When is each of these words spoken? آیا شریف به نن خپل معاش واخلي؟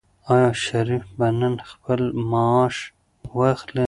آیا 0.33 0.51
شریف 0.63 1.03
به 1.17 1.27
نن 1.39 1.55
خپل 1.69 2.01
معاش 2.31 2.77
واخلي؟ 3.35 3.79